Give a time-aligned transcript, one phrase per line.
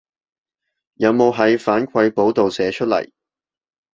[0.95, 3.11] 有冇喺反饋簿度寫出來